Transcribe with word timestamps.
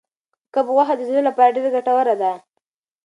کب 0.53 0.65
غوښه 0.75 0.93
د 0.97 1.01
زړه 1.09 1.21
لپاره 1.27 1.53
ډېره 1.55 1.69
ګټوره 1.75 2.13
ده. 2.21 2.31